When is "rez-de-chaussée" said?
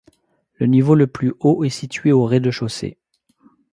2.25-2.97